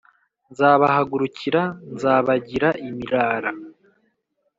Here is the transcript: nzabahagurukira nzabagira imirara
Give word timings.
nzabahagurukira 0.51 1.61
nzabagira 1.93 2.69
imirara 2.87 3.51